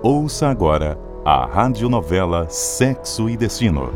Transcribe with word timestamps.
Ouça 0.00 0.48
agora 0.48 0.96
a 1.24 1.44
radionovela 1.44 2.48
Sexo 2.48 3.28
e 3.28 3.36
Destino. 3.36 3.92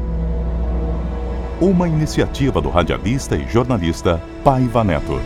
Uma 1.61 1.87
iniciativa 1.87 2.61
do 2.61 2.69
radialista 2.71 3.37
e 3.37 3.49
jornalista 3.49 4.21
Paiva 4.43 4.83
Neto. 4.83 5.21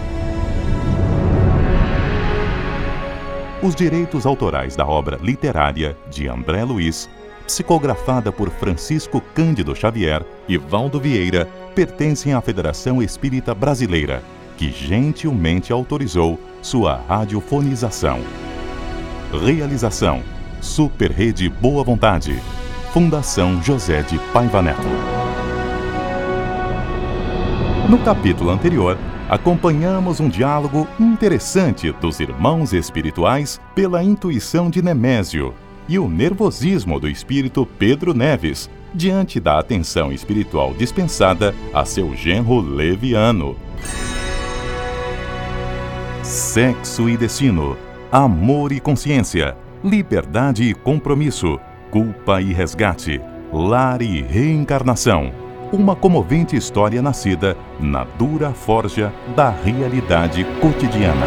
Os 3.62 3.74
direitos 3.74 4.26
autorais 4.26 4.76
da 4.76 4.86
obra 4.86 5.18
literária 5.22 5.96
de 6.10 6.28
André 6.28 6.62
Luiz, 6.62 7.08
psicografada 7.46 8.30
por 8.30 8.50
Francisco 8.50 9.22
Cândido 9.34 9.74
Xavier 9.74 10.22
e 10.46 10.58
Valdo 10.58 11.00
Vieira, 11.00 11.48
pertencem 11.74 12.34
à 12.34 12.42
Federação 12.42 13.02
Espírita 13.02 13.54
Brasileira, 13.54 14.22
que 14.58 14.70
gentilmente 14.70 15.72
autorizou 15.72 16.38
sua 16.60 17.00
radiofonização. 17.08 18.20
Realização: 19.42 20.35
Super 20.60 21.10
Rede 21.10 21.48
Boa 21.48 21.84
Vontade. 21.84 22.40
Fundação 22.92 23.62
José 23.62 24.02
de 24.02 24.18
Paiva 24.32 24.62
Neto. 24.62 24.88
No 27.88 27.98
capítulo 27.98 28.50
anterior, 28.50 28.98
acompanhamos 29.28 30.18
um 30.18 30.28
diálogo 30.28 30.88
interessante 30.98 31.92
dos 31.92 32.20
irmãos 32.20 32.72
espirituais 32.72 33.60
pela 33.74 34.02
intuição 34.02 34.68
de 34.70 34.82
Nemésio 34.82 35.54
e 35.88 35.98
o 35.98 36.08
nervosismo 36.08 36.98
do 36.98 37.08
espírito 37.08 37.66
Pedro 37.78 38.12
Neves 38.12 38.68
diante 38.92 39.38
da 39.38 39.58
atenção 39.58 40.12
espiritual 40.12 40.74
dispensada 40.74 41.54
a 41.72 41.84
seu 41.84 42.14
genro 42.16 42.60
leviano. 42.60 43.56
Sexo 46.22 47.08
e 47.08 47.16
destino, 47.16 47.76
amor 48.10 48.72
e 48.72 48.80
consciência, 48.80 49.56
liberdade 49.86 50.64
e 50.64 50.74
compromisso, 50.74 51.58
culpa 51.90 52.40
e 52.40 52.52
resgate, 52.52 53.20
lar 53.52 54.02
e 54.02 54.20
reencarnação. 54.20 55.32
Uma 55.72 55.94
comovente 55.94 56.56
história 56.56 57.00
nascida 57.00 57.56
na 57.78 58.04
dura 58.04 58.50
forja 58.52 59.12
da 59.36 59.50
realidade 59.50 60.44
cotidiana. 60.60 61.26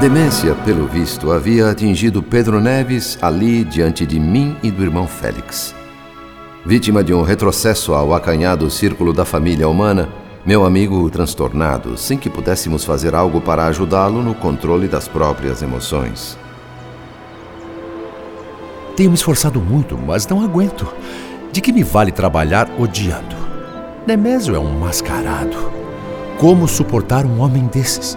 Demência, 0.00 0.54
pelo 0.64 0.86
visto, 0.86 1.30
havia 1.30 1.68
atingido 1.68 2.22
Pedro 2.22 2.58
Neves 2.58 3.18
ali 3.20 3.62
diante 3.62 4.06
de 4.06 4.18
mim 4.18 4.56
e 4.62 4.70
do 4.70 4.82
irmão 4.82 5.06
Félix. 5.06 5.74
Vítima 6.64 7.04
de 7.04 7.12
um 7.12 7.20
retrocesso 7.20 7.92
ao 7.92 8.14
acanhado 8.14 8.70
círculo 8.70 9.12
da 9.12 9.26
família 9.26 9.68
humana, 9.68 10.08
meu 10.44 10.64
amigo 10.64 11.08
transtornado, 11.10 11.98
sem 11.98 12.16
que 12.16 12.30
pudéssemos 12.30 12.82
fazer 12.82 13.14
algo 13.14 13.42
para 13.42 13.66
ajudá-lo 13.66 14.22
no 14.22 14.34
controle 14.34 14.88
das 14.88 15.06
próprias 15.06 15.60
emoções. 15.60 16.38
Tenho 18.96 19.10
me 19.10 19.16
esforçado 19.16 19.60
muito, 19.60 19.98
mas 19.98 20.26
não 20.26 20.42
aguento. 20.42 20.90
De 21.52 21.60
que 21.60 21.72
me 21.72 21.84
vale 21.84 22.10
trabalhar 22.10 22.70
odiando? 22.78 23.36
Nemésio 24.06 24.54
é 24.54 24.58
um 24.58 24.78
mascarado. 24.78 25.70
Como 26.38 26.66
suportar 26.66 27.26
um 27.26 27.42
homem 27.42 27.66
desses? 27.66 28.16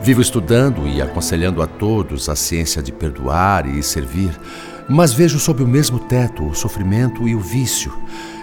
Vivo 0.00 0.20
estudando 0.20 0.86
e 0.86 1.02
aconselhando 1.02 1.60
a 1.60 1.66
todos 1.66 2.28
a 2.28 2.36
ciência 2.36 2.82
de 2.82 2.92
perdoar 2.92 3.66
e 3.66 3.82
servir, 3.82 4.30
mas 4.88 5.12
vejo 5.12 5.38
sob 5.38 5.62
o 5.62 5.68
mesmo 5.68 5.98
teto 5.98 6.46
o 6.46 6.54
sofrimento 6.54 7.28
e 7.28 7.34
o 7.34 7.40
vício. 7.40 7.92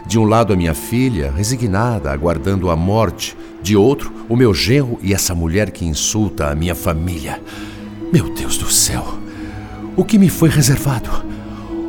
De 0.05 0.19
um 0.19 0.25
lado, 0.25 0.53
a 0.53 0.55
minha 0.55 0.75
filha, 0.75 1.31
resignada, 1.31 2.11
aguardando 2.11 2.69
a 2.69 2.75
morte. 2.75 3.35
De 3.63 3.75
outro, 3.75 4.13
o 4.29 4.35
meu 4.35 4.53
genro 4.53 4.99
e 5.01 5.13
essa 5.13 5.33
mulher 5.33 5.71
que 5.71 5.85
insulta 5.85 6.51
a 6.51 6.55
minha 6.55 6.75
família. 6.75 7.41
Meu 8.13 8.29
Deus 8.29 8.57
do 8.57 8.69
céu! 8.69 9.17
O 9.95 10.03
que 10.03 10.19
me 10.19 10.29
foi 10.29 10.49
reservado? 10.49 11.09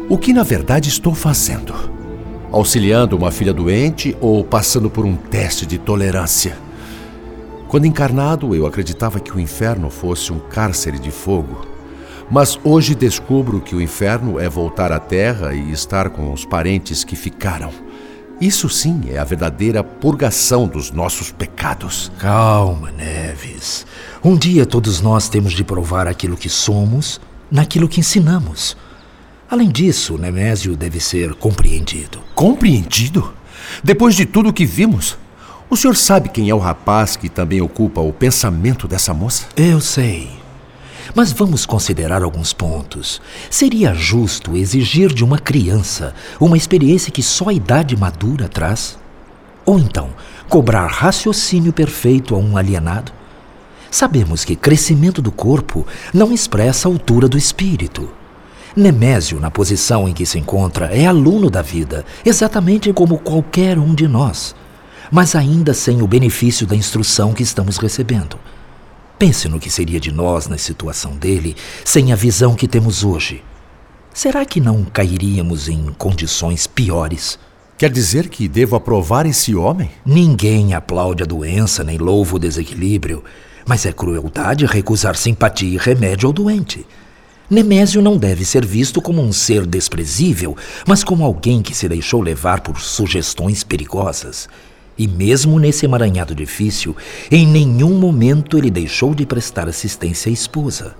O 0.08 0.16
que 0.16 0.32
na 0.32 0.42
verdade 0.42 0.88
estou 0.88 1.12
fazendo? 1.12 1.74
Auxiliando 2.50 3.16
uma 3.16 3.30
filha 3.30 3.52
doente 3.52 4.16
ou 4.20 4.42
passando 4.42 4.88
por 4.88 5.04
um 5.04 5.16
teste 5.16 5.66
de 5.66 5.76
tolerância? 5.76 6.65
Quando 7.76 7.84
encarnado, 7.84 8.54
eu 8.54 8.64
acreditava 8.64 9.20
que 9.20 9.36
o 9.36 9.38
inferno 9.38 9.90
fosse 9.90 10.32
um 10.32 10.38
cárcere 10.38 10.98
de 10.98 11.10
fogo. 11.10 11.66
Mas 12.30 12.58
hoje 12.64 12.94
descubro 12.94 13.60
que 13.60 13.76
o 13.76 13.82
inferno 13.82 14.40
é 14.40 14.48
voltar 14.48 14.90
à 14.90 14.98
terra 14.98 15.52
e 15.52 15.72
estar 15.72 16.08
com 16.08 16.32
os 16.32 16.46
parentes 16.46 17.04
que 17.04 17.14
ficaram. 17.14 17.70
Isso 18.40 18.66
sim 18.70 19.02
é 19.10 19.18
a 19.18 19.24
verdadeira 19.24 19.84
purgação 19.84 20.66
dos 20.66 20.90
nossos 20.90 21.30
pecados. 21.30 22.10
Calma, 22.18 22.90
Neves. 22.92 23.84
Um 24.24 24.38
dia 24.38 24.64
todos 24.64 25.02
nós 25.02 25.28
temos 25.28 25.52
de 25.52 25.62
provar 25.62 26.08
aquilo 26.08 26.34
que 26.34 26.48
somos 26.48 27.20
naquilo 27.50 27.90
que 27.90 28.00
ensinamos. 28.00 28.74
Além 29.50 29.68
disso, 29.68 30.16
Nemésio 30.16 30.78
deve 30.78 30.98
ser 30.98 31.34
compreendido. 31.34 32.20
Compreendido? 32.34 33.34
Depois 33.84 34.14
de 34.14 34.24
tudo 34.24 34.48
o 34.48 34.52
que 34.54 34.64
vimos? 34.64 35.18
O 35.68 35.76
senhor 35.76 35.96
sabe 35.96 36.28
quem 36.28 36.48
é 36.48 36.54
o 36.54 36.60
rapaz 36.60 37.16
que 37.16 37.28
também 37.28 37.60
ocupa 37.60 38.00
o 38.00 38.12
pensamento 38.12 38.86
dessa 38.86 39.12
moça? 39.12 39.46
Eu 39.56 39.80
sei. 39.80 40.30
Mas 41.12 41.32
vamos 41.32 41.66
considerar 41.66 42.22
alguns 42.22 42.52
pontos. 42.52 43.20
Seria 43.50 43.92
justo 43.92 44.56
exigir 44.56 45.12
de 45.12 45.24
uma 45.24 45.40
criança 45.40 46.14
uma 46.38 46.56
experiência 46.56 47.10
que 47.10 47.22
só 47.22 47.48
a 47.48 47.52
idade 47.52 47.96
madura 47.96 48.48
traz? 48.48 48.96
Ou 49.64 49.76
então, 49.76 50.10
cobrar 50.48 50.86
raciocínio 50.86 51.72
perfeito 51.72 52.36
a 52.36 52.38
um 52.38 52.56
alienado? 52.56 53.10
Sabemos 53.90 54.44
que 54.44 54.54
crescimento 54.54 55.20
do 55.20 55.32
corpo 55.32 55.84
não 56.14 56.32
expressa 56.32 56.86
a 56.86 56.92
altura 56.92 57.28
do 57.28 57.36
espírito. 57.36 58.08
Nemésio, 58.76 59.40
na 59.40 59.50
posição 59.50 60.08
em 60.08 60.12
que 60.12 60.24
se 60.24 60.38
encontra, 60.38 60.86
é 60.86 61.06
aluno 61.06 61.50
da 61.50 61.62
vida, 61.62 62.04
exatamente 62.24 62.92
como 62.92 63.18
qualquer 63.18 63.80
um 63.80 63.96
de 63.96 64.06
nós 64.06 64.54
mas 65.10 65.34
ainda 65.34 65.72
sem 65.74 66.02
o 66.02 66.06
benefício 66.06 66.66
da 66.66 66.76
instrução 66.76 67.32
que 67.32 67.42
estamos 67.42 67.76
recebendo. 67.76 68.38
Pense 69.18 69.48
no 69.48 69.58
que 69.58 69.70
seria 69.70 69.98
de 69.98 70.12
nós 70.12 70.46
na 70.46 70.58
situação 70.58 71.16
dele 71.16 71.56
sem 71.84 72.12
a 72.12 72.16
visão 72.16 72.54
que 72.54 72.68
temos 72.68 73.02
hoje. 73.02 73.42
Será 74.12 74.44
que 74.44 74.60
não 74.60 74.84
cairíamos 74.84 75.68
em 75.68 75.86
condições 75.96 76.66
piores? 76.66 77.38
Quer 77.78 77.90
dizer 77.90 78.28
que 78.28 78.48
devo 78.48 78.76
aprovar 78.76 79.26
esse 79.26 79.54
homem? 79.54 79.90
Ninguém 80.04 80.74
aplaude 80.74 81.22
a 81.22 81.26
doença 81.26 81.84
nem 81.84 81.98
louva 81.98 82.36
o 82.36 82.38
desequilíbrio, 82.38 83.22
mas 83.66 83.84
é 83.84 83.92
crueldade 83.92 84.64
recusar 84.64 85.16
simpatia 85.16 85.74
e 85.74 85.76
remédio 85.76 86.26
ao 86.26 86.32
doente. 86.32 86.86
Nemésio 87.48 88.02
não 88.02 88.16
deve 88.16 88.44
ser 88.44 88.66
visto 88.66 89.00
como 89.00 89.22
um 89.22 89.32
ser 89.32 89.66
desprezível, 89.66 90.56
mas 90.86 91.04
como 91.04 91.24
alguém 91.24 91.62
que 91.62 91.74
se 91.74 91.88
deixou 91.88 92.20
levar 92.20 92.60
por 92.60 92.80
sugestões 92.80 93.62
perigosas. 93.62 94.48
E 94.98 95.06
mesmo 95.06 95.58
nesse 95.58 95.84
emaranhado 95.84 96.34
difícil, 96.34 96.96
em 97.30 97.46
nenhum 97.46 97.94
momento 97.94 98.56
ele 98.56 98.70
deixou 98.70 99.14
de 99.14 99.26
prestar 99.26 99.68
assistência 99.68 100.30
à 100.30 100.32
esposa. 100.32 100.94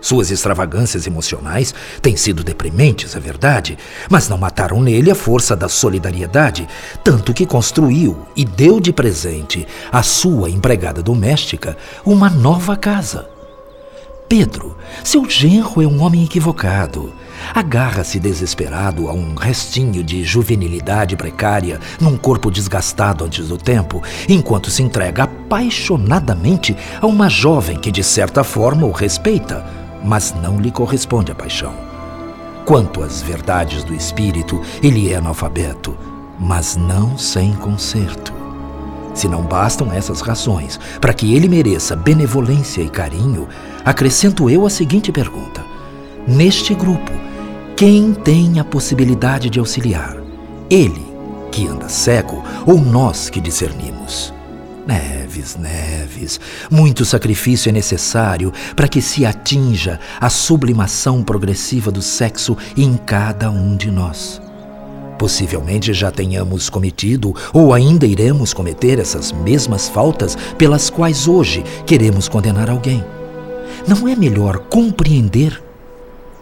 Suas 0.00 0.30
extravagâncias 0.30 1.06
emocionais 1.06 1.74
têm 2.02 2.16
sido 2.16 2.44
deprimentes, 2.44 3.16
é 3.16 3.20
verdade, 3.20 3.78
mas 4.10 4.28
não 4.28 4.38
mataram 4.38 4.80
nele 4.80 5.10
a 5.10 5.14
força 5.14 5.56
da 5.56 5.68
solidariedade, 5.68 6.68
tanto 7.02 7.32
que 7.32 7.46
construiu 7.46 8.16
e 8.36 8.44
deu 8.44 8.78
de 8.78 8.92
presente 8.92 9.66
à 9.90 10.02
sua 10.02 10.50
empregada 10.50 11.02
doméstica 11.02 11.76
uma 12.04 12.28
nova 12.28 12.76
casa. 12.76 13.35
Pedro, 14.28 14.76
seu 15.04 15.28
genro 15.30 15.80
é 15.80 15.86
um 15.86 16.02
homem 16.02 16.24
equivocado. 16.24 17.12
Agarra-se 17.54 18.18
desesperado 18.18 19.08
a 19.08 19.12
um 19.12 19.34
restinho 19.34 20.02
de 20.02 20.24
juvenilidade 20.24 21.16
precária 21.16 21.78
num 22.00 22.16
corpo 22.16 22.50
desgastado 22.50 23.24
antes 23.24 23.48
do 23.48 23.56
tempo, 23.56 24.02
enquanto 24.28 24.68
se 24.68 24.82
entrega 24.82 25.24
apaixonadamente 25.24 26.76
a 27.00 27.06
uma 27.06 27.28
jovem 27.28 27.78
que 27.78 27.92
de 27.92 28.02
certa 28.02 28.42
forma 28.42 28.84
o 28.84 28.90
respeita, 28.90 29.64
mas 30.02 30.34
não 30.34 30.58
lhe 30.58 30.72
corresponde 30.72 31.30
a 31.30 31.34
paixão. 31.34 31.74
Quanto 32.64 33.04
às 33.04 33.22
verdades 33.22 33.84
do 33.84 33.94
espírito, 33.94 34.60
ele 34.82 35.12
é 35.12 35.16
analfabeto, 35.16 35.96
mas 36.36 36.74
não 36.74 37.16
sem 37.16 37.52
conserto. 37.52 38.45
Se 39.16 39.26
não 39.28 39.42
bastam 39.42 39.90
essas 39.90 40.20
razões 40.20 40.78
para 41.00 41.14
que 41.14 41.34
ele 41.34 41.48
mereça 41.48 41.96
benevolência 41.96 42.82
e 42.82 42.90
carinho, 42.90 43.48
acrescento 43.82 44.50
eu 44.50 44.66
a 44.66 44.70
seguinte 44.70 45.10
pergunta: 45.10 45.64
Neste 46.28 46.74
grupo, 46.74 47.10
quem 47.74 48.12
tem 48.12 48.60
a 48.60 48.64
possibilidade 48.64 49.48
de 49.48 49.58
auxiliar? 49.58 50.18
Ele, 50.68 51.06
que 51.50 51.66
anda 51.66 51.88
cego, 51.88 52.44
ou 52.66 52.78
nós 52.78 53.30
que 53.30 53.40
discernimos? 53.40 54.34
Neves, 54.86 55.56
Neves, 55.56 56.38
muito 56.70 57.06
sacrifício 57.06 57.70
é 57.70 57.72
necessário 57.72 58.52
para 58.76 58.86
que 58.86 59.00
se 59.00 59.24
atinja 59.24 59.98
a 60.20 60.28
sublimação 60.28 61.22
progressiva 61.22 61.90
do 61.90 62.02
sexo 62.02 62.54
em 62.76 62.98
cada 62.98 63.50
um 63.50 63.78
de 63.78 63.90
nós. 63.90 64.45
Possivelmente 65.18 65.94
já 65.94 66.10
tenhamos 66.10 66.68
cometido 66.68 67.34
ou 67.52 67.72
ainda 67.72 68.06
iremos 68.06 68.52
cometer 68.52 68.98
essas 68.98 69.32
mesmas 69.32 69.88
faltas 69.88 70.36
pelas 70.58 70.90
quais 70.90 71.26
hoje 71.26 71.64
queremos 71.86 72.28
condenar 72.28 72.68
alguém. 72.68 73.04
Não 73.88 74.06
é 74.06 74.14
melhor 74.14 74.58
compreender 74.58 75.62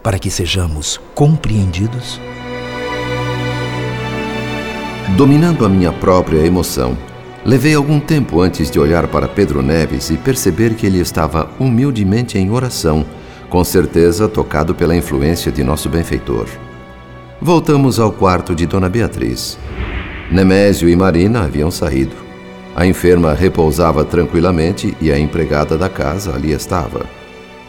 para 0.02 0.18
que 0.18 0.30
sejamos 0.30 1.00
compreendidos? 1.14 2.20
Dominando 5.16 5.64
a 5.64 5.68
minha 5.68 5.92
própria 5.92 6.44
emoção, 6.44 6.96
levei 7.44 7.74
algum 7.74 8.00
tempo 8.00 8.40
antes 8.40 8.70
de 8.70 8.80
olhar 8.80 9.06
para 9.06 9.28
Pedro 9.28 9.62
Neves 9.62 10.10
e 10.10 10.16
perceber 10.16 10.74
que 10.74 10.86
ele 10.86 10.98
estava 10.98 11.50
humildemente 11.60 12.36
em 12.36 12.50
oração, 12.50 13.04
com 13.48 13.62
certeza 13.62 14.28
tocado 14.28 14.74
pela 14.74 14.96
influência 14.96 15.52
de 15.52 15.62
nosso 15.62 15.88
benfeitor. 15.88 16.48
Voltamos 17.44 18.00
ao 18.00 18.10
quarto 18.10 18.54
de 18.54 18.64
Dona 18.64 18.88
Beatriz. 18.88 19.58
Nemésio 20.32 20.88
e 20.88 20.96
Marina 20.96 21.42
haviam 21.42 21.70
saído. 21.70 22.16
A 22.74 22.86
enferma 22.86 23.34
repousava 23.34 24.02
tranquilamente 24.02 24.96
e 24.98 25.12
a 25.12 25.18
empregada 25.18 25.76
da 25.76 25.90
casa 25.90 26.34
ali 26.34 26.52
estava. 26.52 27.04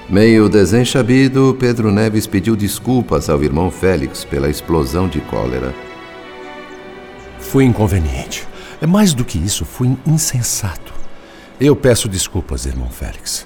Meio 0.09 0.47
desenchabido, 0.47 1.57
Pedro 1.59 1.91
Neves 1.91 2.25
pediu 2.25 2.55
desculpas 2.55 3.29
ao 3.29 3.43
irmão 3.43 3.69
Félix 3.69 4.23
pela 4.23 4.47
explosão 4.47 5.09
de 5.09 5.19
cólera. 5.19 5.75
Fui 7.37 7.65
inconveniente. 7.65 8.47
É 8.81 8.87
mais 8.87 9.13
do 9.13 9.25
que 9.25 9.37
isso, 9.37 9.65
fui 9.65 9.97
insensato. 10.07 10.93
Eu 11.59 11.75
peço 11.75 12.07
desculpas, 12.07 12.65
irmão 12.65 12.87
Félix. 12.89 13.45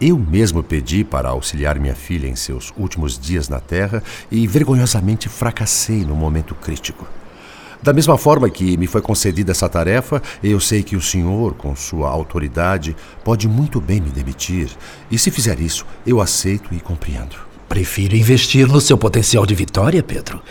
Eu 0.00 0.18
mesmo 0.18 0.62
pedi 0.62 1.04
para 1.04 1.28
auxiliar 1.28 1.78
minha 1.78 1.94
filha 1.94 2.26
em 2.26 2.34
seus 2.34 2.72
últimos 2.74 3.18
dias 3.18 3.50
na 3.50 3.60
Terra 3.60 4.02
e 4.30 4.46
vergonhosamente 4.46 5.28
fracassei 5.28 6.06
no 6.06 6.16
momento 6.16 6.54
crítico. 6.54 7.06
Da 7.82 7.92
mesma 7.92 8.16
forma 8.16 8.48
que 8.48 8.78
me 8.78 8.86
foi 8.86 9.02
concedida 9.02 9.52
essa 9.52 9.68
tarefa, 9.68 10.22
eu 10.42 10.58
sei 10.58 10.82
que 10.82 10.96
o 10.96 11.02
senhor, 11.02 11.52
com 11.52 11.76
sua 11.76 12.08
autoridade, 12.08 12.96
pode 13.22 13.46
muito 13.46 13.78
bem 13.78 14.00
me 14.00 14.08
demitir. 14.08 14.70
E 15.10 15.18
se 15.18 15.30
fizer 15.30 15.60
isso, 15.60 15.84
eu 16.06 16.18
aceito 16.18 16.74
e 16.74 16.80
compreendo. 16.80 17.36
Prefiro 17.68 18.16
investir 18.16 18.66
no 18.68 18.80
seu 18.80 18.96
potencial 18.96 19.44
de 19.44 19.54
vitória, 19.54 20.02
Pedro. 20.02 20.42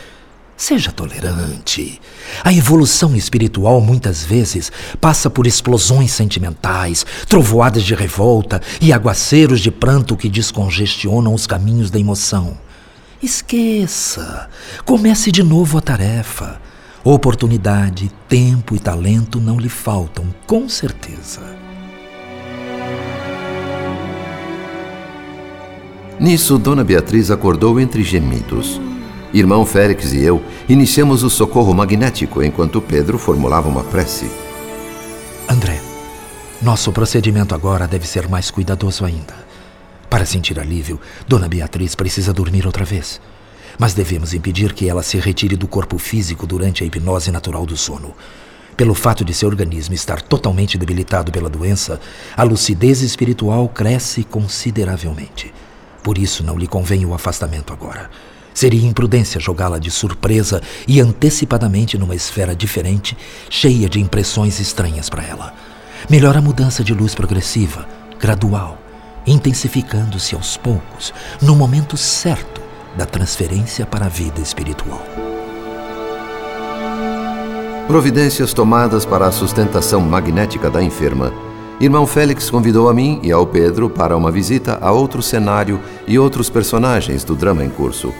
Seja 0.60 0.92
tolerante. 0.92 2.02
A 2.44 2.52
evolução 2.52 3.16
espiritual 3.16 3.80
muitas 3.80 4.26
vezes 4.26 4.70
passa 5.00 5.30
por 5.30 5.48
explosões 5.48 6.12
sentimentais, 6.12 7.06
trovoadas 7.30 7.82
de 7.82 7.96
revolta 7.96 8.62
e 8.82 8.92
aguaceiros 8.92 9.62
de 9.62 9.72
pranto 9.72 10.18
que 10.18 10.28
descongestionam 10.28 11.34
os 11.34 11.48
caminhos 11.48 11.90
da 11.90 11.98
emoção. 11.98 12.58
Esqueça. 13.24 14.50
Comece 14.84 15.32
de 15.32 15.44
novo 15.44 15.78
a 15.78 15.82
tarefa. 15.82 16.62
Oportunidade, 17.06 18.12
tempo 18.28 18.76
e 18.76 18.80
talento 18.80 19.40
não 19.40 19.58
lhe 19.58 19.70
faltam, 19.70 20.26
com 20.46 20.68
certeza. 20.68 21.40
Nisso, 26.20 26.58
Dona 26.58 26.84
Beatriz 26.84 27.32
acordou 27.32 27.80
entre 27.80 28.04
gemidos. 28.04 28.78
Irmão 29.32 29.64
Félix 29.64 30.12
e 30.12 30.24
eu 30.24 30.44
iniciamos 30.68 31.24
o 31.24 31.30
socorro 31.30 31.74
magnético 31.74 32.42
enquanto 32.42 32.82
Pedro 32.82 33.20
formulava 33.20 33.70
uma 33.70 33.84
prece. 33.84 34.30
André, 35.48 35.80
nosso 36.62 36.92
procedimento 36.92 37.54
agora 37.54 37.88
deve 37.88 38.08
ser 38.08 38.28
mais 38.28 38.50
cuidadoso 38.50 39.06
ainda. 39.06 39.36
Para 40.10 40.26
sentir 40.26 40.60
alívio, 40.60 41.00
Dona 41.28 41.48
Beatriz 41.48 41.94
precisa 41.94 42.34
dormir 42.34 42.66
outra 42.66 42.84
vez. 42.84 43.22
Mas 43.78 43.94
devemos 43.94 44.34
impedir 44.34 44.74
que 44.74 44.90
ela 44.90 45.04
se 45.04 45.20
retire 45.20 45.56
do 45.56 45.68
corpo 45.68 46.00
físico 46.00 46.48
durante 46.48 46.84
a 46.84 46.88
hipnose 46.88 47.32
natural 47.32 47.66
do 47.68 47.78
sono. 47.78 48.16
Pelo 48.76 48.96
fato 48.96 49.24
de 49.24 49.34
seu 49.34 49.48
organismo 49.48 49.94
estar 49.94 50.22
totalmente 50.22 50.78
debilitado 50.78 51.32
pela 51.32 51.50
doença, 51.50 52.00
a 52.36 52.44
lucidez 52.44 53.02
espiritual 53.02 53.70
cresce 53.70 54.24
consideravelmente. 54.24 55.54
Por 56.02 56.18
isso 56.18 56.44
não 56.44 56.58
lhe 56.58 56.68
convém 56.68 57.06
o 57.06 57.14
afastamento 57.14 57.72
agora. 57.72 58.10
Seria 58.60 58.86
imprudência 58.86 59.40
jogá-la 59.40 59.80
de 59.80 59.90
surpresa 59.90 60.62
e 60.86 61.00
antecipadamente 61.00 61.98
numa 61.98 62.14
esfera 62.14 62.54
diferente, 62.54 63.18
cheia 63.50 63.88
de 63.88 64.02
impressões 64.02 64.60
estranhas 64.60 65.10
para 65.10 65.24
ela. 65.24 65.54
Melhor 66.10 66.36
a 66.36 66.42
mudança 66.42 66.84
de 66.84 66.94
luz 66.94 67.16
progressiva, 67.16 67.88
gradual, 68.20 68.78
intensificando-se 69.26 70.36
aos 70.36 70.58
poucos, 70.58 71.14
no 71.42 71.56
momento 71.56 71.96
certo 71.96 72.62
da 72.98 73.06
transferência 73.06 73.86
para 73.86 74.08
a 74.08 74.10
vida 74.10 74.42
espiritual. 74.42 75.06
Providências 77.88 78.52
tomadas 78.52 79.06
para 79.06 79.26
a 79.26 79.32
sustentação 79.32 80.02
magnética 80.02 80.70
da 80.70 80.84
enferma. 80.84 81.32
Irmão 81.80 82.06
Félix 82.06 82.50
convidou 82.50 82.90
a 82.90 82.94
mim 82.94 83.22
e 83.24 83.32
ao 83.32 83.48
Pedro 83.48 83.90
para 83.90 84.18
uma 84.18 84.30
visita 84.30 84.78
a 84.82 84.92
outro 84.92 85.22
cenário 85.22 85.80
e 86.06 86.20
outros 86.20 86.50
personagens 86.50 87.24
do 87.24 87.36
drama 87.36 87.64
em 87.64 87.70
curso. 87.70 88.14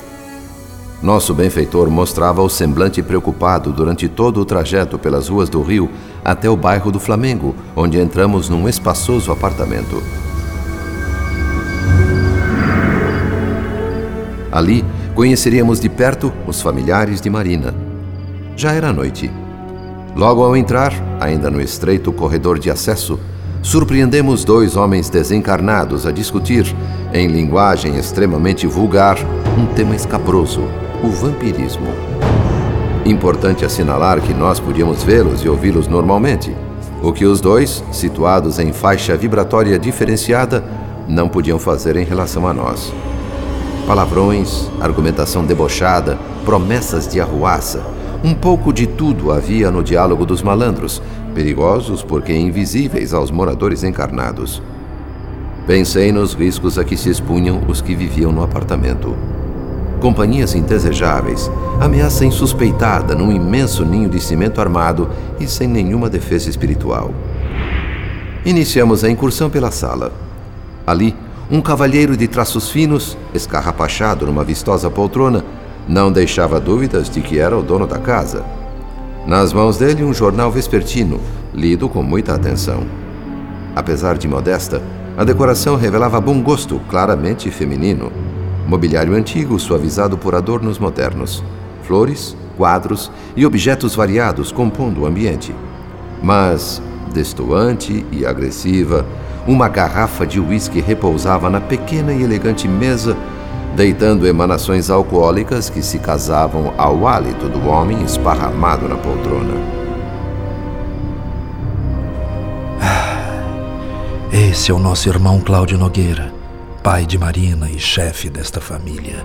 Nosso 1.02 1.34
benfeitor 1.34 1.90
mostrava 1.90 2.42
o 2.42 2.50
semblante 2.50 3.02
preocupado 3.02 3.72
durante 3.72 4.10
todo 4.10 4.42
o 4.42 4.46
trajeto 4.46 5.00
pelas 5.00 5.30
ruas 5.30 5.48
do 5.48 5.62
Rio 5.62 5.90
até 6.26 6.50
o 6.50 6.58
bairro 6.58 6.92
do 6.92 7.00
Flamengo, 7.00 7.56
onde 7.74 7.98
entramos 7.98 8.50
num 8.50 8.68
espaçoso 8.68 9.32
apartamento. 9.32 10.04
Ali, 14.52 14.84
conheceríamos 15.16 15.80
de 15.80 15.88
perto 15.88 16.34
os 16.46 16.62
familiares 16.62 17.22
de 17.22 17.30
Marina. 17.30 17.74
Já 18.58 18.74
era 18.74 18.92
noite. 18.92 19.32
Logo 20.18 20.44
ao 20.44 20.58
entrar, 20.58 20.92
ainda 21.22 21.50
no 21.50 21.62
estreito 21.62 22.12
corredor 22.12 22.60
de 22.60 22.70
acesso, 22.70 23.18
surpreendemos 23.62 24.44
dois 24.44 24.76
homens 24.76 25.08
desencarnados 25.08 26.06
a 26.06 26.12
discutir, 26.12 26.76
em 27.14 27.28
linguagem 27.28 27.98
extremamente 27.98 28.68
vulgar, 28.68 29.18
um 29.58 29.66
tema 29.68 29.96
escabroso 29.96 30.64
o 31.02 31.10
vampirismo. 31.10 31.88
Importante 33.06 33.64
assinalar 33.64 34.22
que 34.22 34.34
nós 34.34 34.60
podíamos 34.60 35.02
vê-los 35.02 35.44
e 35.44 35.50
ouvi-los 35.50 35.88
normalmente, 35.88 36.54
o 37.02 37.14
que 37.14 37.26
os 37.26 37.40
dois, 37.40 37.84
situados 37.92 38.60
em 38.60 38.74
faixa 38.74 39.16
vibratória 39.16 39.80
diferenciada, 39.80 40.64
não 41.08 41.30
podiam 41.30 41.58
fazer 41.58 41.96
em 41.96 42.04
relação 42.04 42.46
a 42.46 42.54
nós. 42.54 42.94
Palavrões, 43.88 44.70
argumentação 44.82 45.46
debochada, 45.46 46.20
promessas 46.44 47.08
de 47.08 47.22
arruaça, 47.22 47.82
um 48.22 48.34
pouco 48.34 48.74
de 48.74 48.86
tudo 48.86 49.32
havia 49.32 49.72
no 49.72 49.82
diálogo 49.82 50.26
dos 50.26 50.44
malandros, 50.44 51.02
perigosos 51.34 52.04
porque 52.04 52.34
invisíveis 52.34 53.14
aos 53.14 53.32
moradores 53.32 53.84
encarnados. 53.84 54.62
Pensei 55.66 56.12
nos 56.12 56.34
riscos 56.34 56.78
a 56.78 56.84
que 56.84 56.98
se 56.98 57.10
expunham 57.10 57.62
os 57.70 57.80
que 57.82 57.96
viviam 57.96 58.34
no 58.34 58.44
apartamento 58.44 59.16
companhias 60.00 60.56
indesejáveis, 60.56 61.52
ameaça 61.80 62.26
insuspeitada 62.26 63.14
num 63.14 63.32
imenso 63.32 63.86
ninho 63.86 64.10
de 64.10 64.20
cimento 64.20 64.60
armado 64.60 65.10
e 65.40 65.48
sem 65.48 65.68
nenhuma 65.68 66.10
defesa 66.10 66.50
espiritual. 66.50 67.14
Iniciamos 68.46 69.04
a 69.04 69.10
incursão 69.10 69.50
pela 69.50 69.70
sala. 69.70 70.12
Ali, 70.88 71.16
um 71.52 71.62
cavalheiro 71.62 72.16
de 72.16 72.28
traços 72.28 72.70
finos, 72.70 73.18
escarrapachado 73.34 74.26
numa 74.26 74.44
vistosa 74.44 74.90
poltrona, 74.90 75.44
não 75.88 76.12
deixava 76.12 76.60
dúvidas 76.60 77.10
de 77.10 77.22
que 77.22 77.40
era 77.40 77.58
o 77.58 77.62
dono 77.62 77.86
da 77.86 77.98
casa. 77.98 78.44
Nas 79.28 79.52
mãos 79.52 79.78
dele, 79.78 80.04
um 80.04 80.14
jornal 80.14 80.52
vespertino, 80.52 81.20
lido 81.54 81.90
com 81.90 82.02
muita 82.02 82.34
atenção. 82.34 82.84
Apesar 83.76 84.18
de 84.18 84.28
modesta, 84.28 84.82
a 85.18 85.24
decoração 85.24 85.76
revelava 85.76 86.22
bom 86.22 86.42
gosto, 86.42 86.80
claramente 86.90 87.52
feminino. 87.52 88.12
Mobiliário 88.70 89.16
antigo 89.16 89.58
suavizado 89.58 90.16
por 90.16 90.36
adornos 90.36 90.78
modernos. 90.78 91.44
Flores, 91.82 92.38
quadros 92.56 93.12
e 93.36 93.44
objetos 93.44 93.96
variados 93.96 94.52
compondo 94.52 95.02
o 95.02 95.06
ambiente. 95.08 95.56
Mas, 96.22 96.80
destoante 97.12 98.06
e 98.12 98.28
agressiva, 98.28 99.08
uma 99.48 99.68
garrafa 99.68 100.24
de 100.24 100.40
uísque 100.40 100.80
repousava 100.80 101.50
na 101.50 101.60
pequena 101.60 102.14
e 102.14 102.22
elegante 102.22 102.68
mesa, 102.68 103.18
deitando 103.76 104.28
emanações 104.28 104.92
alcoólicas 104.92 105.68
que 105.68 105.82
se 105.82 105.98
casavam 105.98 106.72
ao 106.78 107.08
hálito 107.08 107.50
do 107.50 107.68
homem 107.68 108.04
esparramado 108.04 108.88
na 108.88 108.98
poltrona. 108.98 109.56
Esse 114.32 114.70
é 114.70 114.74
o 114.76 114.80
nosso 114.80 115.10
irmão 115.10 115.42
Cláudio 115.42 115.76
Nogueira, 115.76 116.39
pai 116.90 117.06
de 117.06 117.20
Marina 117.20 117.70
e 117.70 117.78
chefe 117.78 118.32
desta 118.32 118.60
família. 118.60 119.24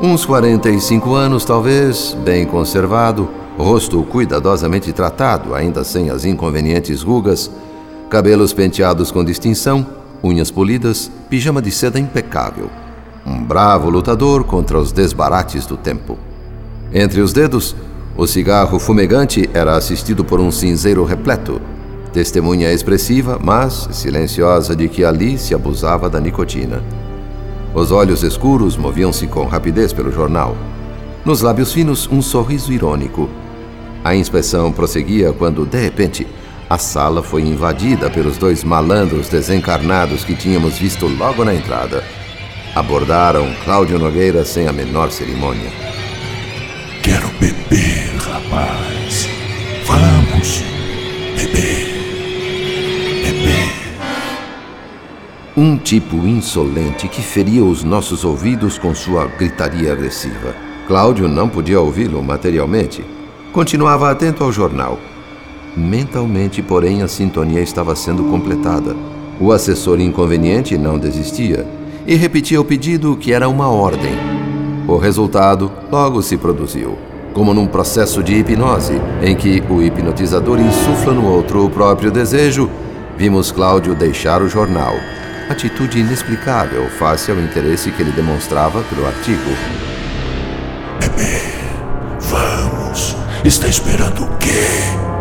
Uns 0.00 0.24
45 0.24 1.12
anos, 1.12 1.44
talvez, 1.44 2.16
bem 2.24 2.46
conservado, 2.46 3.28
rosto 3.58 4.00
cuidadosamente 4.04 4.92
tratado, 4.92 5.56
ainda 5.56 5.82
sem 5.82 6.08
as 6.08 6.24
inconvenientes 6.24 7.02
rugas, 7.02 7.50
cabelos 8.08 8.52
penteados 8.52 9.10
com 9.10 9.24
distinção, 9.24 9.84
unhas 10.22 10.52
polidas, 10.52 11.10
pijama 11.28 11.60
de 11.60 11.72
seda 11.72 11.98
impecável. 11.98 12.70
Um 13.26 13.42
bravo 13.42 13.90
lutador 13.90 14.44
contra 14.44 14.78
os 14.78 14.92
desbarates 14.92 15.66
do 15.66 15.76
tempo. 15.76 16.16
Entre 16.94 17.20
os 17.20 17.32
dedos, 17.32 17.74
o 18.16 18.24
cigarro 18.24 18.78
fumegante 18.78 19.50
era 19.52 19.76
assistido 19.76 20.24
por 20.24 20.38
um 20.38 20.52
cinzeiro 20.52 21.04
repleto, 21.04 21.60
testemunha 22.12 22.72
expressiva, 22.72 23.38
mas 23.42 23.88
silenciosa 23.92 24.76
de 24.76 24.88
que 24.88 25.04
ali 25.04 25.38
se 25.38 25.54
abusava 25.54 26.10
da 26.10 26.20
nicotina. 26.20 26.82
Os 27.74 27.90
olhos 27.90 28.22
escuros 28.22 28.76
moviam-se 28.76 29.26
com 29.26 29.46
rapidez 29.46 29.92
pelo 29.92 30.12
jornal. 30.12 30.56
Nos 31.24 31.40
lábios 31.40 31.72
finos, 31.72 32.08
um 32.10 32.20
sorriso 32.20 32.72
irônico. 32.72 33.28
A 34.04 34.14
inspeção 34.14 34.70
prosseguia 34.70 35.32
quando, 35.32 35.64
de 35.64 35.80
repente, 35.80 36.26
a 36.68 36.76
sala 36.78 37.22
foi 37.22 37.42
invadida 37.42 38.10
pelos 38.10 38.36
dois 38.36 38.64
malandros 38.64 39.28
desencarnados 39.28 40.24
que 40.24 40.34
tínhamos 40.34 40.78
visto 40.78 41.06
logo 41.06 41.44
na 41.44 41.54
entrada. 41.54 42.02
Abordaram 42.74 43.52
Cláudio 43.64 43.98
Nogueira 43.98 44.44
sem 44.44 44.66
a 44.66 44.72
menor 44.72 45.10
cerimônia. 45.10 45.70
Quero 47.02 47.28
beber, 47.38 48.16
rapaz. 48.16 49.28
Vamos 49.86 50.62
beber. 51.36 51.71
Um 55.62 55.76
tipo 55.76 56.16
insolente 56.26 57.06
que 57.06 57.22
feria 57.22 57.64
os 57.64 57.84
nossos 57.84 58.24
ouvidos 58.24 58.78
com 58.78 58.92
sua 58.92 59.26
gritaria 59.26 59.92
agressiva. 59.92 60.56
Cláudio 60.88 61.28
não 61.28 61.48
podia 61.48 61.80
ouvi-lo 61.80 62.20
materialmente. 62.20 63.04
Continuava 63.52 64.10
atento 64.10 64.42
ao 64.42 64.50
jornal. 64.50 64.98
Mentalmente, 65.76 66.60
porém, 66.60 67.02
a 67.02 67.06
sintonia 67.06 67.60
estava 67.60 67.94
sendo 67.94 68.24
completada. 68.24 68.96
O 69.38 69.52
assessor 69.52 70.00
inconveniente 70.00 70.76
não 70.76 70.98
desistia 70.98 71.64
e 72.08 72.16
repetia 72.16 72.60
o 72.60 72.64
pedido 72.64 73.16
que 73.16 73.32
era 73.32 73.48
uma 73.48 73.68
ordem. 73.68 74.14
O 74.88 74.96
resultado 74.96 75.70
logo 75.92 76.22
se 76.22 76.36
produziu, 76.36 76.98
como 77.32 77.54
num 77.54 77.68
processo 77.68 78.20
de 78.20 78.34
hipnose, 78.34 79.00
em 79.22 79.36
que 79.36 79.62
o 79.70 79.80
hipnotizador 79.80 80.58
insufla 80.58 81.12
no 81.12 81.24
outro 81.24 81.64
o 81.64 81.70
próprio 81.70 82.10
desejo, 82.10 82.68
vimos 83.16 83.52
Cláudio 83.52 83.94
deixar 83.94 84.42
o 84.42 84.48
jornal 84.48 84.96
atitude 85.48 85.98
inexplicável 85.98 86.88
face 86.88 87.30
ao 87.30 87.38
interesse 87.38 87.90
que 87.90 88.02
ele 88.02 88.12
demonstrava 88.12 88.82
pelo 88.82 89.06
artigo. 89.06 89.50
Bebê, 91.00 91.40
vamos. 92.20 93.16
Está 93.44 93.68
esperando 93.68 94.24
o 94.24 94.36
quê? 94.38 94.48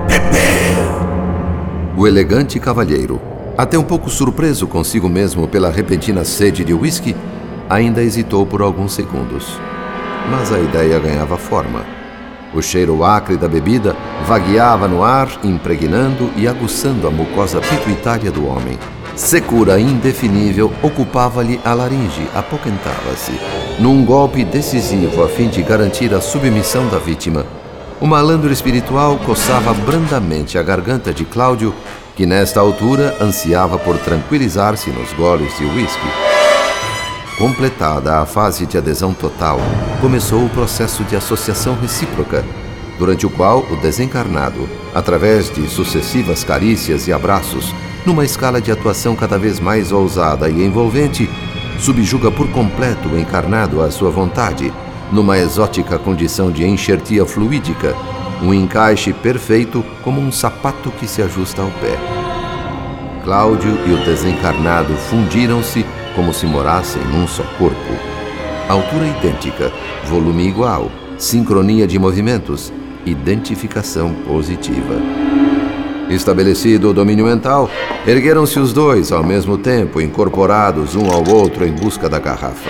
Bebê! 0.07 0.41
O 1.97 2.07
elegante 2.07 2.59
cavalheiro, 2.59 3.21
até 3.57 3.77
um 3.77 3.83
pouco 3.83 4.09
surpreso 4.09 4.67
consigo 4.67 5.09
mesmo 5.09 5.47
pela 5.47 5.69
repentina 5.69 6.23
sede 6.23 6.63
de 6.63 6.73
uísque, 6.73 7.15
ainda 7.69 8.03
hesitou 8.03 8.45
por 8.45 8.61
alguns 8.61 8.93
segundos. 8.93 9.59
Mas 10.29 10.51
a 10.51 10.59
ideia 10.59 10.99
ganhava 10.99 11.37
forma. 11.37 11.85
O 12.53 12.61
cheiro 12.61 13.03
acre 13.03 13.37
da 13.37 13.47
bebida 13.47 13.95
vagueava 14.25 14.87
no 14.87 15.03
ar, 15.03 15.29
impregnando 15.43 16.29
e 16.35 16.47
aguçando 16.47 17.07
a 17.07 17.11
mucosa 17.11 17.61
pituitária 17.61 18.29
do 18.29 18.45
homem. 18.45 18.77
Secura 19.15 19.79
indefinível 19.79 20.71
ocupava-lhe 20.81 21.59
a 21.63 21.73
laringe, 21.73 22.27
apoquentava-se. 22.33 23.33
Num 23.79 24.05
golpe 24.05 24.43
decisivo 24.43 25.23
a 25.23 25.27
fim 25.27 25.49
de 25.49 25.61
garantir 25.61 26.13
a 26.13 26.21
submissão 26.21 26.87
da 26.87 26.97
vítima, 26.97 27.45
o 27.99 28.07
malandro 28.07 28.51
espiritual 28.51 29.17
coçava 29.25 29.73
brandamente 29.73 30.57
a 30.57 30.63
garganta 30.63 31.13
de 31.13 31.23
Cláudio, 31.23 31.73
que 32.15 32.25
nesta 32.25 32.59
altura 32.59 33.15
ansiava 33.21 33.77
por 33.77 33.97
tranquilizar-se 33.97 34.89
nos 34.89 35.13
goles 35.13 35.55
de 35.57 35.65
uísque. 35.65 36.07
Completada 37.37 38.19
a 38.19 38.25
fase 38.25 38.65
de 38.65 38.77
adesão 38.77 39.13
total, 39.13 39.59
começou 39.99 40.43
o 40.43 40.49
processo 40.49 41.03
de 41.03 41.15
associação 41.15 41.77
recíproca, 41.79 42.43
durante 42.97 43.25
o 43.25 43.29
qual 43.29 43.59
o 43.69 43.75
desencarnado, 43.75 44.67
através 44.93 45.49
de 45.53 45.67
sucessivas 45.67 46.43
carícias 46.43 47.07
e 47.07 47.13
abraços, 47.13 47.73
numa 48.05 48.25
escala 48.25 48.59
de 48.59 48.71
atuação 48.71 49.15
cada 49.15 49.37
vez 49.37 49.59
mais 49.59 49.91
ousada 49.91 50.49
e 50.49 50.63
envolvente, 50.63 51.29
subjuga 51.79 52.31
por 52.31 52.49
completo 52.51 53.09
o 53.09 53.19
encarnado 53.19 53.81
à 53.81 53.91
sua 53.91 54.09
vontade, 54.09 54.73
numa 55.11 55.37
exótica 55.37 55.99
condição 55.99 56.51
de 56.51 56.65
enxertia 56.65 57.25
fluídica, 57.25 57.95
um 58.41 58.53
encaixe 58.53 59.13
perfeito 59.13 59.83
como 60.03 60.19
um 60.19 60.31
sapato 60.31 60.89
que 60.91 61.07
se 61.07 61.21
ajusta 61.21 61.61
ao 61.61 61.69
pé. 61.69 61.97
Cláudio 63.23 63.77
e 63.85 63.93
o 63.93 64.03
desencarnado 64.03 64.95
fundiram-se 64.95 65.85
como 66.15 66.33
se 66.33 66.45
morassem 66.45 67.01
num 67.03 67.27
só 67.27 67.43
corpo. 67.57 67.93
Altura 68.67 69.05
idêntica, 69.07 69.71
volume 70.05 70.47
igual, 70.47 70.89
sincronia 71.17 71.85
de 71.85 71.99
movimentos, 71.99 72.73
identificação 73.05 74.13
positiva. 74.25 75.40
Estabelecido 76.11 76.89
o 76.89 76.93
domínio 76.93 77.25
mental, 77.25 77.69
ergueram-se 78.05 78.59
os 78.59 78.73
dois 78.73 79.11
ao 79.11 79.23
mesmo 79.23 79.57
tempo, 79.57 80.01
incorporados 80.01 80.95
um 80.95 81.09
ao 81.09 81.27
outro 81.29 81.65
em 81.65 81.71
busca 81.71 82.09
da 82.09 82.19
garrafa. 82.19 82.69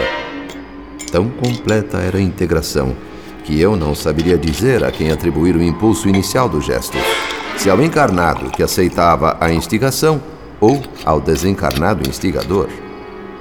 Tão 1.11 1.27
completa 1.27 1.97
era 1.97 2.19
a 2.19 2.21
integração 2.21 2.95
que 3.43 3.59
eu 3.59 3.75
não 3.75 3.95
saberia 3.95 4.37
dizer 4.37 4.83
a 4.83 4.91
quem 4.91 5.11
atribuir 5.11 5.55
o 5.55 5.63
impulso 5.63 6.07
inicial 6.07 6.47
do 6.47 6.61
gesto. 6.61 6.97
Se 7.57 7.69
ao 7.69 7.81
encarnado 7.81 8.51
que 8.51 8.63
aceitava 8.63 9.35
a 9.39 9.51
instigação 9.51 10.21
ou 10.59 10.79
ao 11.03 11.19
desencarnado 11.19 12.07
instigador. 12.07 12.67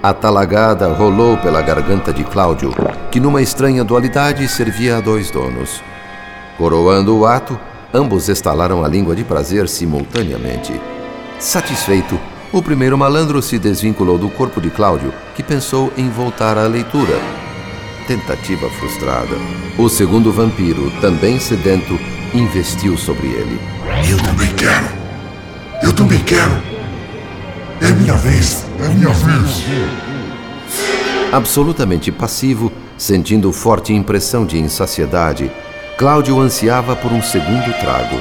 A 0.03 0.15
talagada 0.15 0.89
rolou 0.89 1.37
pela 1.37 1.61
garganta 1.61 2.11
de 2.11 2.25
Cláudio, 2.25 2.73
que 3.11 3.21
numa 3.21 3.43
estranha 3.43 3.85
dualidade 3.85 4.49
servia 4.49 4.97
a 4.97 5.01
dois 5.01 5.31
donos. 5.31 5.83
Coroando 6.57 7.17
o 7.19 7.27
ato, 7.27 7.61
Ambos 7.93 8.29
estalaram 8.29 8.85
a 8.85 8.89
língua 8.89 9.17
de 9.17 9.25
prazer 9.25 9.69
simultaneamente. 9.69 10.81
Satisfeito, 11.41 12.19
o 12.53 12.63
primeiro 12.63 12.97
malandro 12.97 13.43
se 13.43 13.59
desvinculou 13.59 14.17
do 14.17 14.29
corpo 14.29 14.61
de 14.61 14.71
Cláudio, 14.71 15.13
que 15.35 15.43
pensou 15.43 15.93
em 15.97 16.09
voltar 16.09 16.57
à 16.57 16.67
leitura. 16.69 17.19
Tentativa 18.07 18.69
frustrada. 18.71 19.37
O 19.77 19.89
segundo 19.89 20.33
vampiro, 20.33 20.91
também 21.01 21.41
sedento, 21.41 21.99
investiu 22.33 22.97
sobre 22.97 23.27
ele. 23.27 23.59
Eu 24.09 24.19
também 24.19 24.55
quero! 24.55 24.87
Eu 25.83 25.93
também 25.93 26.21
quero! 26.21 26.63
É 27.81 27.91
minha 27.91 28.15
vez! 28.15 28.67
É 28.79 28.89
minha 28.89 29.13
vez! 29.13 29.65
Absolutamente 31.33 32.13
passivo, 32.13 32.71
sentindo 32.99 33.53
forte 33.53 33.93
impressão 33.93 34.45
de 34.45 34.59
insaciedade, 34.59 35.51
Cláudio 36.01 36.41
ansiava 36.41 36.97
por 36.97 37.13
um 37.13 37.21
segundo 37.21 37.79
trago. 37.79 38.17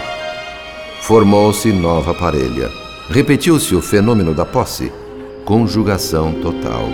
Formou-se 0.99 1.71
nova 1.71 2.13
parelha. 2.13 2.69
Repetiu-se 3.09 3.73
o 3.73 3.81
fenômeno 3.81 4.33
da 4.33 4.45
posse. 4.45 4.91
Conjugação 5.45 6.33
total. 6.41 6.89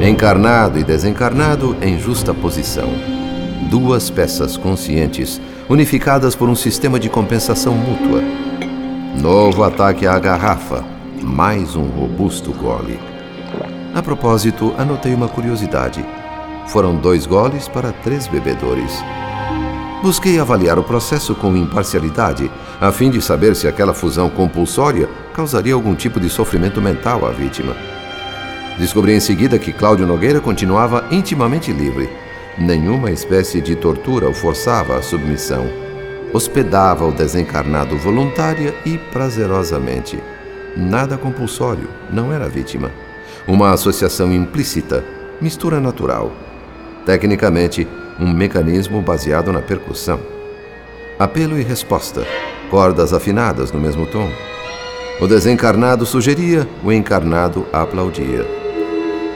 Encarnado 0.00 0.78
e 0.78 0.84
desencarnado 0.84 1.76
em 1.82 1.98
justa 1.98 2.32
posição. 2.32 2.88
Duas 3.68 4.08
peças 4.08 4.56
conscientes, 4.56 5.40
unificadas 5.68 6.36
por 6.36 6.48
um 6.48 6.54
sistema 6.54 7.00
de 7.00 7.10
compensação 7.10 7.74
mútua. 7.74 8.22
Novo 9.20 9.64
ataque 9.64 10.06
à 10.06 10.16
garrafa. 10.20 10.84
Mais 11.20 11.74
um 11.74 11.82
robusto 11.82 12.52
gole. 12.52 13.00
A 13.92 14.00
propósito, 14.00 14.72
anotei 14.78 15.12
uma 15.12 15.26
curiosidade. 15.26 16.06
Foram 16.68 16.94
dois 16.94 17.26
goles 17.26 17.66
para 17.66 17.90
três 17.90 18.28
bebedores. 18.28 19.02
Busquei 20.06 20.38
avaliar 20.38 20.78
o 20.78 20.84
processo 20.84 21.34
com 21.34 21.56
imparcialidade, 21.56 22.48
a 22.80 22.92
fim 22.92 23.10
de 23.10 23.20
saber 23.20 23.56
se 23.56 23.66
aquela 23.66 23.92
fusão 23.92 24.30
compulsória 24.30 25.08
causaria 25.34 25.74
algum 25.74 25.96
tipo 25.96 26.20
de 26.20 26.30
sofrimento 26.30 26.80
mental 26.80 27.26
à 27.26 27.32
vítima. 27.32 27.74
Descobri 28.78 29.14
em 29.14 29.18
seguida 29.18 29.58
que 29.58 29.72
Cláudio 29.72 30.06
Nogueira 30.06 30.40
continuava 30.40 31.04
intimamente 31.10 31.72
livre. 31.72 32.08
Nenhuma 32.56 33.10
espécie 33.10 33.60
de 33.60 33.74
tortura 33.74 34.28
o 34.28 34.32
forçava 34.32 34.96
à 34.96 35.02
submissão. 35.02 35.68
Hospedava 36.32 37.04
o 37.04 37.10
desencarnado 37.10 37.98
voluntária 37.98 38.76
e 38.86 38.98
prazerosamente. 38.98 40.22
Nada 40.76 41.18
compulsório, 41.18 41.88
não 42.12 42.32
era 42.32 42.48
vítima. 42.48 42.92
Uma 43.44 43.72
associação 43.72 44.32
implícita, 44.32 45.02
Mistura 45.40 45.80
natural. 45.80 46.45
Tecnicamente, 47.06 47.86
um 48.18 48.32
mecanismo 48.32 49.00
baseado 49.00 49.52
na 49.52 49.62
percussão. 49.62 50.18
Apelo 51.16 51.56
e 51.56 51.62
resposta. 51.62 52.26
Cordas 52.68 53.12
afinadas 53.12 53.70
no 53.70 53.78
mesmo 53.78 54.06
tom. 54.06 54.28
O 55.20 55.28
desencarnado 55.28 56.04
sugeria, 56.04 56.68
o 56.82 56.92
encarnado 56.92 57.64
aplaudia. 57.72 58.44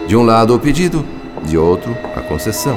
De 0.09 0.17
um 0.17 0.25
lado 0.25 0.53
o 0.53 0.59
pedido, 0.59 1.07
de 1.45 1.57
outro 1.57 1.97
a 2.17 2.21
concessão. 2.21 2.77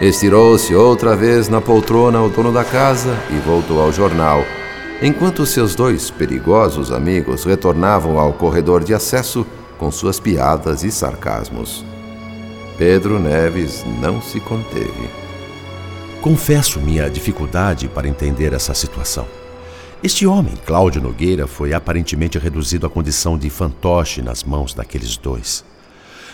Estirou-se 0.00 0.74
outra 0.74 1.14
vez 1.14 1.48
na 1.48 1.60
poltrona 1.60 2.20
o 2.20 2.28
dono 2.28 2.52
da 2.52 2.64
casa 2.64 3.16
e 3.30 3.38
voltou 3.38 3.80
ao 3.80 3.92
jornal, 3.92 4.42
enquanto 5.00 5.46
seus 5.46 5.76
dois 5.76 6.10
perigosos 6.10 6.90
amigos 6.90 7.44
retornavam 7.44 8.18
ao 8.18 8.32
corredor 8.32 8.82
de 8.82 8.92
acesso 8.92 9.46
com 9.78 9.90
suas 9.90 10.18
piadas 10.18 10.82
e 10.82 10.90
sarcasmos. 10.90 11.95
Pedro 12.78 13.18
Neves 13.18 13.86
não 14.02 14.20
se 14.20 14.38
conteve. 14.38 15.08
Confesso 16.20 16.78
minha 16.78 17.08
dificuldade 17.08 17.88
para 17.88 18.06
entender 18.06 18.52
essa 18.52 18.74
situação. 18.74 19.26
Este 20.02 20.26
homem, 20.26 20.52
Cláudio 20.66 21.00
Nogueira, 21.00 21.46
foi 21.46 21.72
aparentemente 21.72 22.38
reduzido 22.38 22.86
à 22.86 22.90
condição 22.90 23.38
de 23.38 23.48
fantoche 23.48 24.20
nas 24.20 24.44
mãos 24.44 24.74
daqueles 24.74 25.16
dois. 25.16 25.64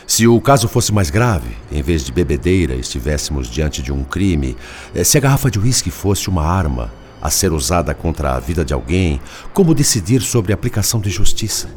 Se 0.04 0.26
o 0.26 0.40
caso 0.40 0.66
fosse 0.66 0.92
mais 0.92 1.10
grave, 1.10 1.56
em 1.70 1.80
vez 1.80 2.04
de 2.04 2.10
bebedeira 2.10 2.74
estivéssemos 2.74 3.48
diante 3.48 3.80
de 3.80 3.92
um 3.92 4.02
crime, 4.02 4.56
eh, 4.92 5.04
se 5.04 5.16
a 5.16 5.20
garrafa 5.20 5.48
de 5.48 5.60
uísque 5.60 5.92
fosse 5.92 6.28
uma 6.28 6.44
arma 6.44 6.92
a 7.20 7.30
ser 7.30 7.52
usada 7.52 7.94
contra 7.94 8.34
a 8.34 8.40
vida 8.40 8.64
de 8.64 8.74
alguém, 8.74 9.20
como 9.54 9.76
decidir 9.76 10.20
sobre 10.22 10.52
a 10.52 10.56
aplicação 10.56 11.00
de 11.00 11.08
justiça? 11.08 11.68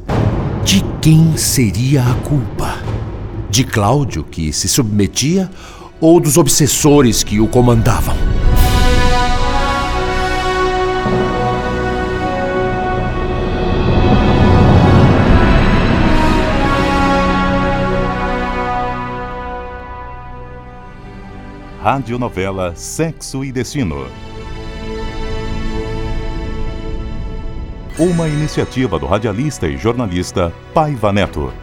De 0.64 0.84
quem 1.04 1.38
seria 1.38 2.02
a 2.02 2.16
culpa? 2.28 2.85
De 3.56 3.64
Cláudio, 3.64 4.22
que 4.22 4.52
se 4.52 4.68
submetia, 4.68 5.50
ou 6.02 6.20
dos 6.20 6.36
obsessores 6.36 7.24
que 7.24 7.40
o 7.40 7.48
comandavam? 7.48 8.14
Radionovela 21.82 22.76
Sexo 22.76 23.46
e 23.46 23.54
Destino. 23.54 24.06
Uma 27.98 28.28
iniciativa 28.28 29.00
do 29.00 29.06
radialista 29.06 29.66
e 29.66 29.78
jornalista 29.78 30.52
Paiva 30.74 31.14
Neto. 31.14 31.54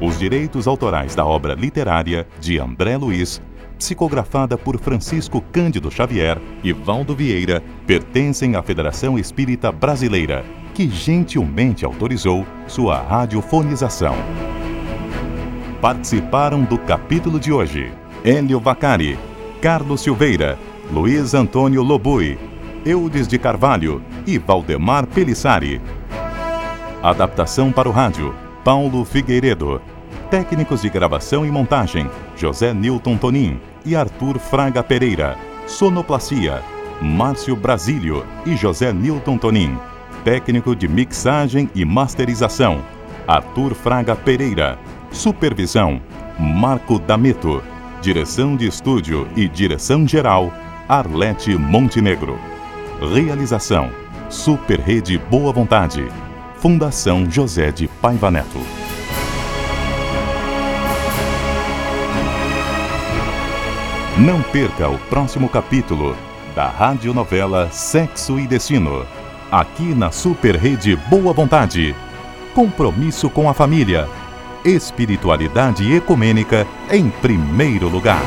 Os 0.00 0.18
direitos 0.18 0.66
autorais 0.66 1.14
da 1.14 1.26
obra 1.26 1.52
literária 1.52 2.26
de 2.40 2.58
André 2.58 2.96
Luiz, 2.96 3.40
psicografada 3.78 4.56
por 4.56 4.78
Francisco 4.78 5.42
Cândido 5.52 5.90
Xavier 5.90 6.40
e 6.64 6.72
Valdo 6.72 7.14
Vieira, 7.14 7.62
pertencem 7.86 8.56
à 8.56 8.62
Federação 8.62 9.18
Espírita 9.18 9.70
Brasileira, 9.70 10.42
que 10.72 10.88
gentilmente 10.88 11.84
autorizou 11.84 12.46
sua 12.66 13.02
radiofonização. 13.02 14.14
Participaram 15.82 16.64
do 16.64 16.78
capítulo 16.78 17.38
de 17.38 17.52
hoje 17.52 17.92
Hélio 18.24 18.58
Vacari, 18.58 19.18
Carlos 19.60 20.00
Silveira, 20.00 20.58
Luiz 20.90 21.34
Antônio 21.34 21.82
Lobui, 21.82 22.38
Eudes 22.86 23.28
de 23.28 23.38
Carvalho 23.38 24.02
e 24.26 24.38
Valdemar 24.38 25.06
Pelissari. 25.06 25.78
Adaptação 27.02 27.70
para 27.70 27.88
o 27.88 27.92
rádio: 27.92 28.34
Paulo 28.64 29.04
Figueiredo. 29.04 29.80
Técnicos 30.30 30.82
de 30.82 30.88
gravação 30.88 31.44
e 31.44 31.50
montagem: 31.50 32.08
José 32.36 32.72
Newton 32.72 33.16
Tonin 33.16 33.60
e 33.84 33.96
Arthur 33.96 34.38
Fraga 34.38 34.80
Pereira. 34.80 35.36
Sonoplastia: 35.66 36.62
Márcio 37.02 37.56
Brasílio 37.56 38.24
e 38.46 38.54
José 38.56 38.92
Newton 38.92 39.36
Tonin. 39.36 39.76
Técnico 40.22 40.76
de 40.76 40.86
mixagem 40.86 41.68
e 41.74 41.84
masterização: 41.84 42.80
Arthur 43.26 43.74
Fraga 43.74 44.14
Pereira. 44.14 44.78
Supervisão: 45.10 46.00
Marco 46.38 47.00
Dameto. 47.00 47.60
Direção 48.00 48.56
de 48.56 48.68
estúdio 48.68 49.26
e 49.34 49.48
direção 49.48 50.06
geral: 50.06 50.52
Arlete 50.88 51.58
Montenegro. 51.58 52.38
Realização: 53.12 53.90
Super 54.28 54.78
Rede 54.78 55.18
Boa 55.18 55.52
Vontade. 55.52 56.06
Fundação 56.58 57.28
José 57.28 57.72
de 57.72 57.88
Paiva 57.88 58.30
Neto. 58.30 58.79
Não 64.20 64.42
perca 64.42 64.86
o 64.86 64.98
próximo 64.98 65.48
capítulo 65.48 66.14
da 66.54 66.68
radionovela 66.68 67.70
Sexo 67.70 68.38
e 68.38 68.46
Destino. 68.46 69.06
Aqui 69.50 69.94
na 69.94 70.10
Super 70.10 70.56
Rede 70.56 70.94
Boa 70.94 71.32
Vontade. 71.32 71.96
Compromisso 72.54 73.30
com 73.30 73.48
a 73.48 73.54
família 73.54 74.06
espiritualidade 74.62 75.90
ecumênica 75.90 76.66
em 76.90 77.08
primeiro 77.08 77.88
lugar. 77.88 78.20